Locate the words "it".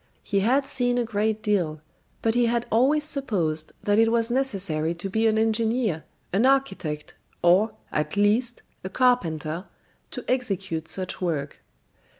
3.99-4.11